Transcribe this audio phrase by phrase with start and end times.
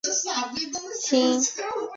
[0.03, 1.63] 清初传至民间。